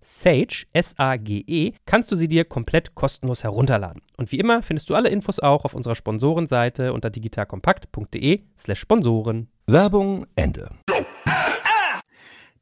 [0.00, 4.02] Sage, S-A-G-E, kannst du sie dir komplett kostenlos herunterladen.
[4.16, 9.48] Und wie immer findest du alle Infos auch auf unserer Sponsorenseite unter digitalkompakt.de slash Sponsoren.
[9.66, 10.70] Werbung Ende.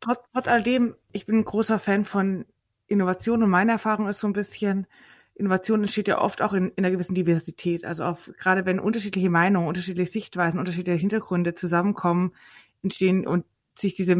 [0.00, 2.44] Trotz, trotz alledem, ich bin ein großer Fan von
[2.86, 4.86] Innovation und meine Erfahrung ist so ein bisschen,
[5.34, 7.84] Innovation entsteht ja oft auch in, in einer gewissen Diversität.
[7.84, 12.32] Also auf, gerade wenn unterschiedliche Meinungen, unterschiedliche Sichtweisen, unterschiedliche Hintergründe zusammenkommen,
[12.82, 13.44] entstehen und
[13.78, 14.16] sich diese,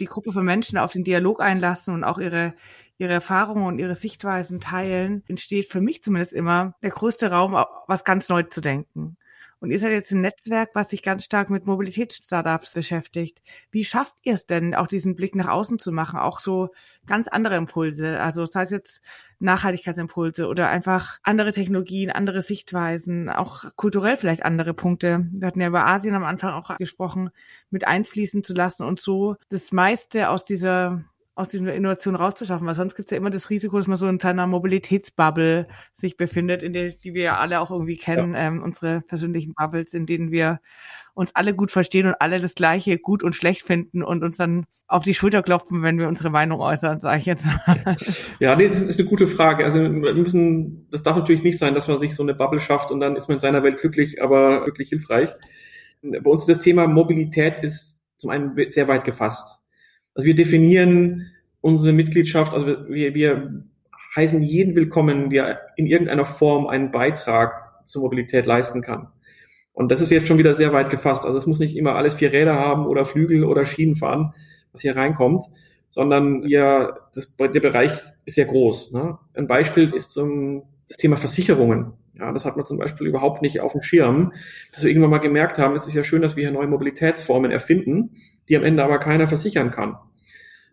[0.00, 2.54] die Gruppe von Menschen auf den Dialog einlassen und auch ihre,
[2.98, 7.52] ihre Erfahrungen und ihre Sichtweisen teilen, entsteht für mich zumindest immer der größte Raum,
[7.86, 9.16] was ganz neu zu denken.
[9.60, 13.42] Und ihr seid jetzt ein Netzwerk, was sich ganz stark mit Mobilitätsstartups beschäftigt.
[13.70, 16.18] Wie schafft ihr es denn, auch diesen Blick nach außen zu machen?
[16.18, 16.70] Auch so
[17.06, 19.04] ganz andere Impulse, also sei es jetzt
[19.38, 25.26] Nachhaltigkeitsimpulse oder einfach andere Technologien, andere Sichtweisen, auch kulturell vielleicht andere Punkte.
[25.30, 27.30] Wir hatten ja über Asien am Anfang auch gesprochen,
[27.68, 31.04] mit einfließen zu lassen und so das meiste aus dieser
[31.40, 34.06] aus dieser Innovation rauszuschaffen, weil sonst gibt es ja immer das Risiko, dass man so
[34.06, 38.40] in einer Mobilitätsbubble sich befindet, in der die wir ja alle auch irgendwie kennen, ja.
[38.40, 40.60] ähm, unsere persönlichen Bubbles, in denen wir
[41.14, 44.66] uns alle gut verstehen und alle das Gleiche gut und schlecht finden und uns dann
[44.86, 47.96] auf die Schulter klopfen, wenn wir unsere Meinung äußern, sage ich jetzt mal.
[48.40, 49.64] Ja, nee, das ist eine gute Frage.
[49.64, 52.90] Also wir müssen, das darf natürlich nicht sein, dass man sich so eine Bubble schafft
[52.90, 55.30] und dann ist man in seiner Welt glücklich, aber wirklich hilfreich.
[56.02, 59.59] Bei uns das Thema Mobilität ist zum einen sehr weit gefasst.
[60.14, 63.64] Also wir definieren unsere Mitgliedschaft, also wir, wir
[64.16, 69.08] heißen jeden willkommen, der in irgendeiner Form einen Beitrag zur Mobilität leisten kann.
[69.72, 71.24] Und das ist jetzt schon wieder sehr weit gefasst.
[71.24, 74.34] Also es muss nicht immer alles vier Räder haben oder Flügel oder Schienen fahren.
[74.72, 75.44] was hier reinkommt,
[75.88, 77.92] sondern wir, das, der Bereich
[78.24, 78.92] ist sehr groß.
[78.92, 79.18] Ne?
[79.34, 81.92] Ein Beispiel ist zum, das Thema Versicherungen.
[82.20, 84.32] Ja, das hat man zum Beispiel überhaupt nicht auf dem Schirm.
[84.72, 87.50] Dass wir irgendwann mal gemerkt haben, es ist ja schön, dass wir hier neue Mobilitätsformen
[87.50, 88.10] erfinden,
[88.48, 89.96] die am Ende aber keiner versichern kann.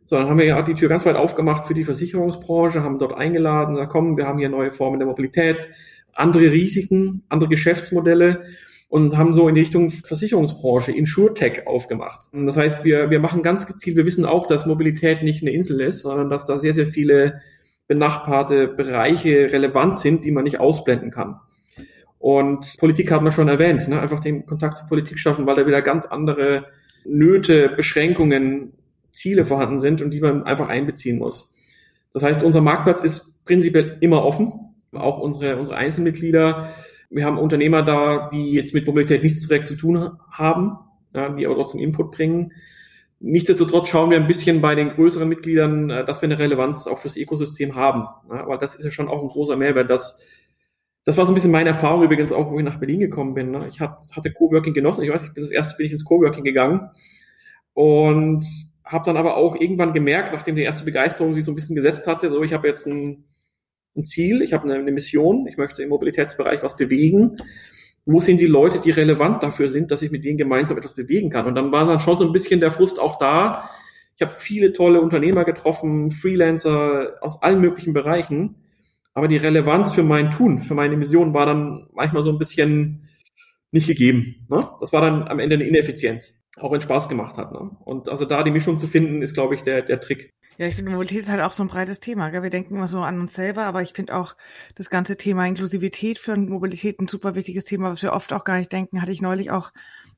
[0.04, 3.18] So, dann haben wir ja die Tür ganz weit aufgemacht für die Versicherungsbranche, haben dort
[3.18, 5.70] eingeladen, da kommen, wir haben hier neue Formen der Mobilität,
[6.14, 8.44] andere Risiken, andere Geschäftsmodelle
[8.90, 12.26] und haben so in Richtung Versicherungsbranche, InsurTech aufgemacht.
[12.32, 15.82] Das heißt, wir, wir machen ganz gezielt, wir wissen auch, dass Mobilität nicht eine Insel
[15.82, 17.42] ist, sondern dass da sehr, sehr viele
[17.88, 21.40] benachbarte Bereiche relevant sind, die man nicht ausblenden kann.
[22.20, 24.02] Und Politik hat man schon erwähnt, ne?
[24.02, 26.66] einfach den Kontakt zur Politik schaffen, weil da wieder ganz andere
[27.06, 28.74] Nöte, Beschränkungen,
[29.12, 31.54] Ziele vorhanden sind und die man einfach einbeziehen muss.
[32.14, 34.52] Das heißt, unser Marktplatz ist prinzipiell immer offen,
[34.94, 36.70] auch unsere, unsere Einzelmitglieder
[37.10, 40.78] wir haben Unternehmer da, die jetzt mit Mobilität nichts direkt zu tun haben,
[41.14, 42.52] ja, die aber trotzdem Input bringen.
[43.20, 47.00] Nichtsdestotrotz schauen wir ein bisschen bei den größeren Mitgliedern, äh, dass wir eine Relevanz auch
[47.00, 48.06] fürs Ökosystem haben.
[48.30, 49.90] Ja, aber das ist ja schon auch ein großer Mehrwert.
[49.90, 50.22] Das,
[51.04, 53.52] das war so ein bisschen meine Erfahrung übrigens auch, wo ich nach Berlin gekommen bin.
[53.52, 53.68] Ne?
[53.70, 55.04] Ich hatte Coworking genossen.
[55.04, 56.90] Ich weiß, ich bin das erste bin ich ins Coworking gegangen
[57.74, 58.46] und
[58.84, 62.08] habe dann aber auch irgendwann gemerkt, nachdem die erste Begeisterung sich so ein bisschen gesetzt
[62.08, 63.26] hatte, so ich habe jetzt ein
[63.98, 67.38] ein Ziel, ich habe eine, eine Mission, ich möchte im Mobilitätsbereich was bewegen.
[68.10, 71.30] Wo sind die Leute, die relevant dafür sind, dass ich mit denen gemeinsam etwas bewegen
[71.30, 71.46] kann?
[71.46, 73.70] Und dann war dann schon so ein bisschen der Frust auch da.
[74.16, 78.56] Ich habe viele tolle Unternehmer getroffen, Freelancer aus allen möglichen Bereichen.
[79.14, 83.10] Aber die Relevanz für mein Tun, für meine Mission war dann manchmal so ein bisschen
[83.72, 84.48] nicht gegeben.
[84.50, 84.66] Ne?
[84.80, 87.52] Das war dann am Ende eine Ineffizienz, auch wenn Spaß gemacht hat.
[87.52, 87.72] Ne?
[87.84, 90.34] Und also da die Mischung zu finden, ist, glaube ich, der, der Trick.
[90.58, 92.30] Ja, ich finde, Mobilität ist halt auch so ein breites Thema.
[92.30, 92.42] Gell?
[92.42, 94.36] Wir denken immer so an uns selber, aber ich finde auch
[94.76, 98.58] das ganze Thema Inklusivität für Mobilität ein super wichtiges Thema, was wir oft auch gar
[98.58, 99.02] nicht denken.
[99.02, 99.72] Hatte ich neulich auch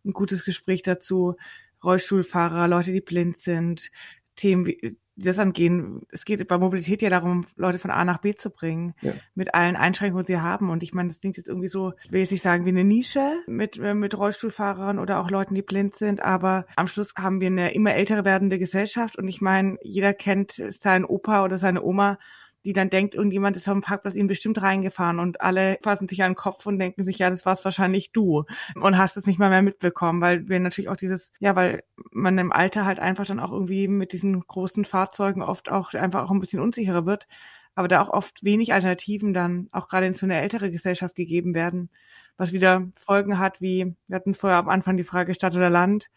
[0.05, 1.35] ein gutes Gespräch dazu.
[1.83, 3.91] Rollstuhlfahrer, Leute, die blind sind,
[4.35, 6.01] Themen wie das angehen.
[6.11, 9.13] Es geht bei Mobilität ja darum, Leute von A nach B zu bringen, ja.
[9.35, 10.69] mit allen Einschränkungen, die sie haben.
[10.69, 12.83] Und ich meine, das klingt jetzt irgendwie so, ich will jetzt nicht sagen wie eine
[12.83, 17.41] Nische mit, äh, mit Rollstuhlfahrern oder auch Leuten, die blind sind, aber am Schluss haben
[17.41, 19.17] wir eine immer älter werdende Gesellschaft.
[19.17, 22.17] Und ich meine, jeder kennt seinen Opa oder seine Oma,
[22.65, 26.23] die dann denkt, irgendjemand ist auf dem Parkplatz ihnen bestimmt reingefahren und alle fassen sich
[26.23, 28.43] an den Kopf und denken sich, ja, das war's wahrscheinlich du.
[28.75, 32.37] Und hast es nicht mal mehr mitbekommen, weil wir natürlich auch dieses, ja, weil man
[32.37, 36.31] im Alter halt einfach dann auch irgendwie mit diesen großen Fahrzeugen oft auch einfach auch
[36.31, 37.27] ein bisschen unsicherer wird,
[37.75, 41.53] aber da auch oft wenig Alternativen dann auch gerade in so eine ältere Gesellschaft gegeben
[41.53, 41.89] werden,
[42.35, 45.69] was wieder Folgen hat, wie, wir hatten es vorher am Anfang die Frage Stadt oder
[45.69, 46.09] Land,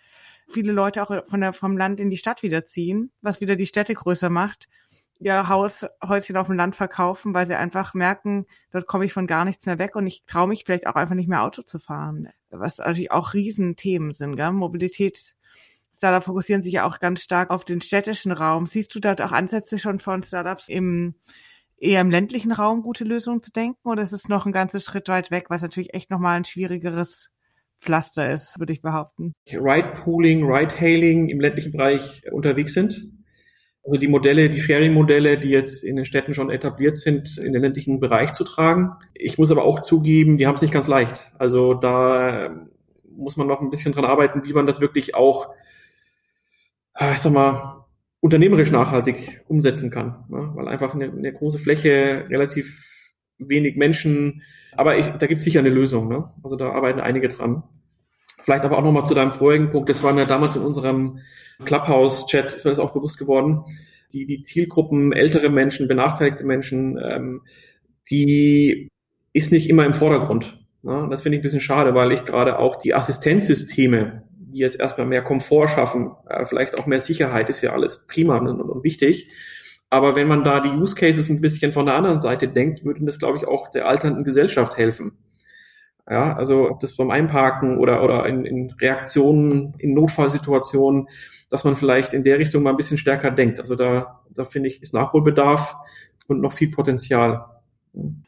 [0.48, 3.66] viele Leute auch von der, vom Land in die Stadt wieder ziehen, was wieder die
[3.66, 4.68] Städte größer macht
[5.24, 9.26] ihr Haus, Häuschen auf dem Land verkaufen, weil sie einfach merken, dort komme ich von
[9.26, 11.78] gar nichts mehr weg und ich traue mich vielleicht auch einfach nicht mehr Auto zu
[11.78, 12.28] fahren.
[12.50, 14.52] Was natürlich auch Riesenthemen sind, gell?
[14.52, 15.34] Mobilität.
[15.96, 18.66] Startup fokussieren sich ja auch ganz stark auf den städtischen Raum.
[18.66, 21.14] Siehst du dort auch Ansätze schon von Startups im
[21.78, 25.08] eher im ländlichen Raum gute Lösungen zu denken oder ist es noch ein ganzer Schritt
[25.08, 27.30] weit weg, was natürlich echt nochmal ein schwierigeres
[27.80, 29.32] Pflaster ist, würde ich behaupten.
[29.48, 33.10] Ride-Pooling, Ride-Hailing im ländlichen Bereich unterwegs sind
[33.84, 37.62] also die Modelle, die Sharing-Modelle, die jetzt in den Städten schon etabliert sind, in den
[37.62, 38.92] ländlichen Bereich zu tragen.
[39.14, 41.32] Ich muss aber auch zugeben, die haben es nicht ganz leicht.
[41.38, 42.70] Also da ähm,
[43.10, 45.52] muss man noch ein bisschen dran arbeiten, wie man das wirklich auch,
[46.94, 47.84] äh, ich sag mal,
[48.20, 50.24] unternehmerisch nachhaltig umsetzen kann.
[50.28, 50.52] Ne?
[50.54, 54.42] Weil einfach eine, eine, große Fläche, relativ wenig Menschen,
[54.76, 56.08] aber ich, da gibt es sicher eine Lösung.
[56.08, 56.30] Ne?
[56.44, 57.64] Also da arbeiten einige dran.
[58.42, 59.88] Vielleicht aber auch nochmal zu deinem vorigen Punkt.
[59.88, 61.20] Das war mir damals in unserem
[61.64, 63.64] Clubhouse-Chat, ist mir das auch bewusst geworden.
[64.12, 67.42] Die, die Zielgruppen, ältere Menschen, benachteiligte Menschen, ähm,
[68.10, 68.88] die
[69.32, 70.58] ist nicht immer im Vordergrund.
[70.82, 71.06] Ne?
[71.08, 75.06] Das finde ich ein bisschen schade, weil ich gerade auch die Assistenzsysteme, die jetzt erstmal
[75.06, 79.28] mehr Komfort schaffen, äh, vielleicht auch mehr Sicherheit, ist ja alles prima und, und wichtig.
[79.88, 83.04] Aber wenn man da die Use Cases ein bisschen von der anderen Seite denkt, würde
[83.04, 85.18] das, glaube ich, auch der alternden Gesellschaft helfen.
[86.10, 91.08] Ja, also ob das beim Einparken oder, oder in, in Reaktionen, in Notfallsituationen,
[91.48, 93.60] dass man vielleicht in der Richtung mal ein bisschen stärker denkt.
[93.60, 95.76] Also da, da finde ich, ist Nachholbedarf
[96.26, 97.44] und noch viel Potenzial.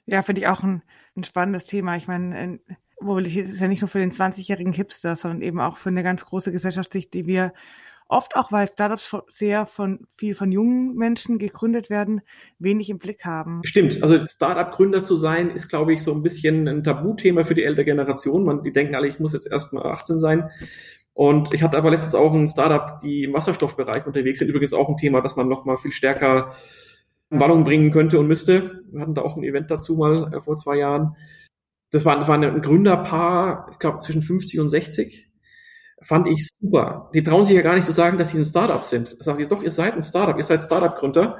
[0.06, 0.82] Ja, finde ich auch ein,
[1.16, 1.96] ein spannendes Thema.
[1.96, 2.60] Ich meine,
[3.00, 6.24] Mobilität ist ja nicht nur für den 20-jährigen Hipster, sondern eben auch für eine ganz
[6.24, 7.52] große Gesellschaftssicht, die wir
[8.08, 12.20] oft auch, weil Startups sehr von viel von jungen Menschen gegründet werden,
[12.58, 13.60] wenig im Blick haben.
[13.64, 14.02] Stimmt.
[14.02, 17.84] Also Startup-Gründer zu sein, ist, glaube ich, so ein bisschen ein Tabuthema für die ältere
[17.84, 18.44] Generation.
[18.44, 20.50] Man, die denken alle, ich muss jetzt erst mal 18 sein.
[21.12, 24.48] Und ich hatte aber letztens auch ein Startup, die im Wasserstoffbereich unterwegs sind.
[24.48, 26.54] Übrigens auch ein Thema, das man noch mal viel stärker
[27.30, 28.82] in Wallung bringen könnte und müsste.
[28.90, 31.16] Wir hatten da auch ein Event dazu mal äh, vor zwei Jahren.
[31.90, 35.30] Das war, das war ein Gründerpaar, ich glaube zwischen 50 und 60
[36.04, 37.10] fand ich super.
[37.14, 39.16] Die trauen sich ja gar nicht zu sagen, dass sie ein Startup sind.
[39.22, 41.38] Sagen die, doch, ihr seid ein Startup, ihr seid Startup-Gründer.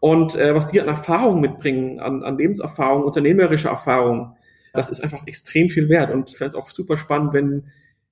[0.00, 4.36] Und äh, was die an Erfahrung mitbringen, an, an Lebenserfahrung, unternehmerische Erfahrung,
[4.72, 6.12] das ist einfach extrem viel wert.
[6.12, 7.64] Und ich fände es auch super spannend, wenn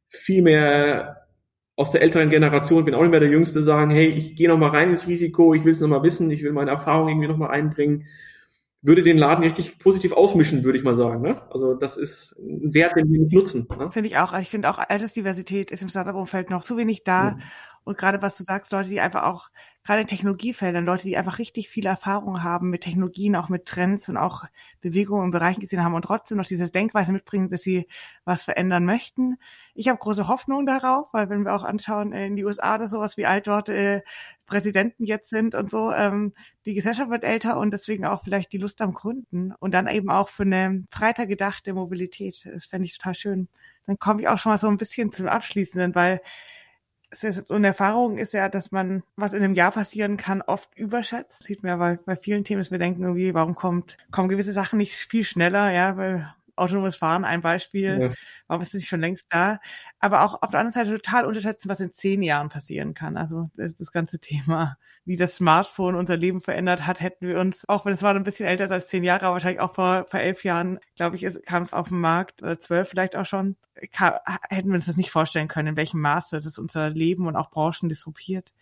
[0.09, 1.27] viel mehr
[1.77, 4.59] aus der älteren Generation, bin auch nicht mehr der Jüngste, sagen, hey, ich gehe noch
[4.59, 7.29] mal rein ins Risiko, ich will es noch mal wissen, ich will meine Erfahrung irgendwie
[7.29, 8.07] noch mal einbringen
[8.83, 11.21] würde den Laden richtig positiv ausmischen, würde ich mal sagen.
[11.21, 11.41] Ne?
[11.51, 13.67] Also das ist ein Wert, den wir nicht nutzen.
[13.79, 13.91] Ne?
[13.91, 14.37] Finde ich auch.
[14.39, 17.33] Ich finde auch Altersdiversität ist im Startup-Umfeld noch zu wenig da.
[17.33, 17.43] Mhm.
[17.85, 19.51] Und gerade was du sagst, Leute, die einfach auch,
[19.83, 24.09] gerade in Technologiefeldern, Leute, die einfach richtig viel Erfahrung haben mit Technologien, auch mit Trends
[24.09, 24.45] und auch
[24.81, 27.89] Bewegungen in Bereichen gesehen haben und trotzdem noch diese Denkweise mitbringen, dass sie
[28.25, 29.39] was verändern möchten.
[29.75, 32.89] Ich habe große Hoffnung darauf, weil wenn wir auch anschauen, äh, in die USA oder
[32.89, 34.03] sowas, wie alt dort äh,
[34.47, 36.35] Präsidenten jetzt sind und so, ähm,
[36.67, 40.11] die Gesellschaft wird älter und deswegen auch vielleicht die Lust am Gründen und dann eben
[40.11, 42.47] auch für eine breiter gedachte Mobilität.
[42.53, 43.49] Das fände ich total schön.
[43.87, 46.21] Dann komme ich auch schon mal so ein bisschen zum Abschließenden, weil
[47.11, 51.45] ist, und Erfahrung ist ja, dass man, was in einem Jahr passieren kann, oft überschätzt.
[51.45, 54.53] Sieht man ja bei, bei vielen Themen, dass wir denken irgendwie, warum kommt, kommen gewisse
[54.53, 57.99] Sachen nicht viel schneller, ja, weil autonomes Fahren ein Beispiel.
[58.01, 58.11] Ja.
[58.47, 59.59] Warum ist es nicht schon längst da?
[59.99, 63.17] Aber auch auf der anderen Seite total unterschätzen, was in zehn Jahren passieren kann.
[63.17, 67.69] Also das, das ganze Thema, wie das Smartphone unser Leben verändert hat, hätten wir uns,
[67.69, 70.21] auch wenn es war ein bisschen älter als zehn Jahre, aber wahrscheinlich auch vor, vor
[70.21, 73.57] elf Jahren, glaube ich, kam es auf den Markt, oder zwölf vielleicht auch schon,
[73.93, 74.15] kam,
[74.51, 77.51] hätten wir uns das nicht vorstellen können, in welchem Maße das unser Leben und auch
[77.51, 78.53] Branchen disruptiert.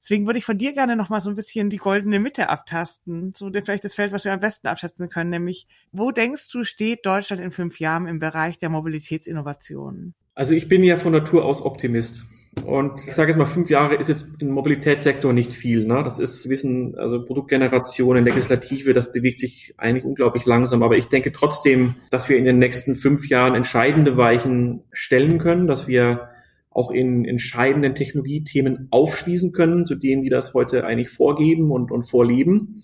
[0.00, 3.50] Deswegen würde ich von dir gerne nochmal so ein bisschen die goldene Mitte abtasten, so
[3.50, 7.40] vielleicht das Feld, was wir am besten abschätzen können, nämlich wo denkst du, steht Deutschland
[7.44, 10.14] in fünf Jahren im Bereich der Mobilitätsinnovation?
[10.34, 12.24] Also ich bin ja von Natur aus Optimist.
[12.64, 15.86] Und ich sage jetzt mal, fünf Jahre ist jetzt im Mobilitätssektor nicht viel.
[15.86, 16.02] Ne?
[16.04, 20.82] Das ist Wissen, also Produktgenerationen, Legislative, das bewegt sich eigentlich unglaublich langsam.
[20.82, 25.66] Aber ich denke trotzdem, dass wir in den nächsten fünf Jahren entscheidende Weichen stellen können,
[25.66, 26.28] dass wir
[26.70, 32.02] auch in entscheidenden Technologiethemen aufschließen können, zu denen, die das heute eigentlich vorgeben und, und
[32.02, 32.82] vorleben.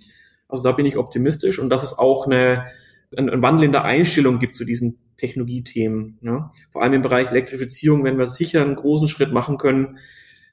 [0.49, 2.67] Also da bin ich optimistisch und dass es auch eine,
[3.17, 6.19] ein Wandel in der Einstellung gibt zu diesen Technologiethemen.
[6.23, 6.51] Ja.
[6.71, 9.99] Vor allem im Bereich Elektrifizierung werden wir sicher einen großen Schritt machen können.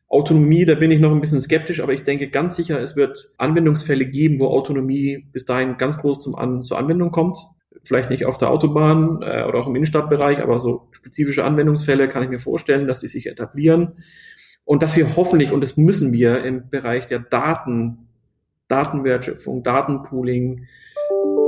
[0.10, 3.30] Autonomie, da bin ich noch ein bisschen skeptisch, aber ich denke ganz sicher, es wird
[3.38, 7.38] Anwendungsfälle geben, wo Autonomie bis dahin ganz groß zum An zur Anwendung kommt.
[7.84, 12.24] Vielleicht nicht auf der Autobahn äh, oder auch im Innenstadtbereich, aber so spezifische Anwendungsfälle kann
[12.24, 14.04] ich mir vorstellen, dass die sich etablieren.
[14.64, 18.10] Und dass wir hoffentlich, und das müssen wir im Bereich der Daten,
[18.68, 20.66] Datenwertschöpfung, Datenpooling,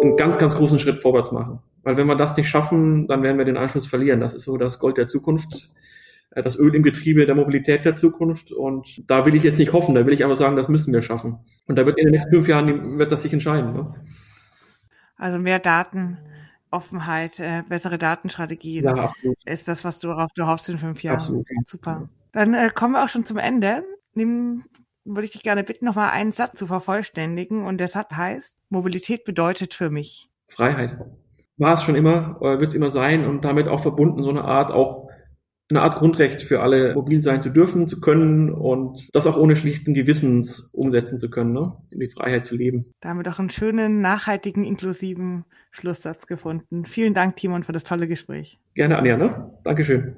[0.02, 1.60] einen ganz, ganz großen Schritt vorwärts machen.
[1.84, 4.20] Weil wenn wir das nicht schaffen, dann werden wir den Anschluss verlieren.
[4.20, 5.72] Das ist so das Gold der Zukunft,
[6.32, 8.52] äh, das Öl im Getriebe der Mobilität der Zukunft.
[8.52, 11.02] Und da will ich jetzt nicht hoffen, da will ich einfach sagen, das müssen wir
[11.02, 11.40] schaffen.
[11.68, 13.74] Und da wird in den nächsten fünf Jahren wird das sich entscheiden.
[13.74, 13.94] Ne?
[15.18, 16.18] Also mehr Daten.
[16.72, 19.12] Offenheit, äh, bessere Datenstrategien ja,
[19.44, 21.16] ist das, was du darauf du hoffst in fünf Jahren.
[21.16, 21.48] Absolut.
[21.66, 22.10] Super.
[22.32, 23.84] Dann äh, kommen wir auch schon zum Ende.
[24.14, 24.66] Nimm,
[25.06, 27.66] würde ich dich gerne bitten, nochmal einen Satz zu vervollständigen.
[27.66, 30.30] Und der Satz heißt, Mobilität bedeutet für mich.
[30.48, 30.98] Freiheit
[31.58, 34.46] war es schon immer, äh, wird es immer sein und damit auch verbunden so eine
[34.46, 35.10] Art auch
[35.72, 39.56] eine Art Grundrecht für alle mobil sein zu dürfen, zu können und das auch ohne
[39.56, 41.74] schlichten Gewissens umsetzen zu können, ne?
[41.92, 42.92] in die Freiheit zu leben.
[43.02, 46.86] Da haben wir doch einen schönen, nachhaltigen, inklusiven Schlusssatz gefunden.
[46.86, 48.58] Vielen Dank, Timon, für das tolle Gespräch.
[48.74, 49.16] Gerne, Anja.
[49.16, 49.52] Ne?
[49.64, 50.18] Dankeschön.